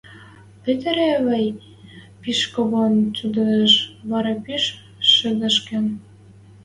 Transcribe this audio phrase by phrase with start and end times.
[0.63, 1.45] пӹтӓри Эвай
[2.21, 3.73] пиш когон цӱдейӹш,
[4.09, 4.63] вара пиш
[5.11, 5.85] шӹдешкӹш.